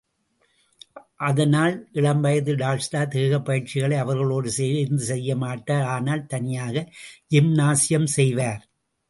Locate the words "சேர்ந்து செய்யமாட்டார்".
4.51-5.85